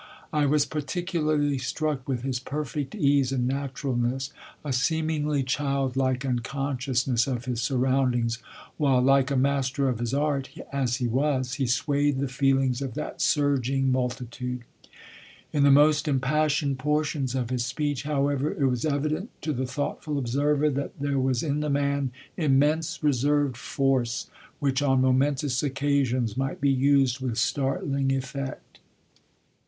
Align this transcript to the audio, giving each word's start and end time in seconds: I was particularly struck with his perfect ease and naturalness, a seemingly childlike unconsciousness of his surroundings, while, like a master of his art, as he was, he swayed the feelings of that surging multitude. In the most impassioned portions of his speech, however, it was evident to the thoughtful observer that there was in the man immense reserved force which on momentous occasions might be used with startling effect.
I 0.33 0.47
was 0.47 0.65
particularly 0.65 1.59
struck 1.59 2.07
with 2.07 2.23
his 2.23 2.39
perfect 2.39 2.95
ease 2.95 3.31
and 3.31 3.47
naturalness, 3.47 4.33
a 4.65 4.73
seemingly 4.73 5.43
childlike 5.43 6.25
unconsciousness 6.25 7.27
of 7.27 7.45
his 7.45 7.61
surroundings, 7.61 8.39
while, 8.77 8.99
like 8.99 9.29
a 9.29 9.35
master 9.35 9.87
of 9.87 9.99
his 9.99 10.11
art, 10.11 10.49
as 10.73 10.95
he 10.95 11.05
was, 11.07 11.53
he 11.53 11.67
swayed 11.67 12.17
the 12.17 12.27
feelings 12.27 12.81
of 12.81 12.95
that 12.95 13.21
surging 13.21 13.91
multitude. 13.91 14.63
In 15.53 15.61
the 15.61 15.69
most 15.69 16.07
impassioned 16.07 16.79
portions 16.79 17.35
of 17.35 17.51
his 17.51 17.63
speech, 17.63 18.01
however, 18.01 18.51
it 18.51 18.65
was 18.65 18.85
evident 18.85 19.29
to 19.43 19.53
the 19.53 19.67
thoughtful 19.67 20.17
observer 20.17 20.71
that 20.71 20.99
there 20.99 21.19
was 21.19 21.43
in 21.43 21.59
the 21.59 21.69
man 21.69 22.09
immense 22.37 23.03
reserved 23.03 23.55
force 23.55 24.31
which 24.57 24.81
on 24.81 25.01
momentous 25.01 25.61
occasions 25.61 26.35
might 26.35 26.59
be 26.59 26.71
used 26.71 27.19
with 27.19 27.37
startling 27.37 28.11
effect. 28.11 28.79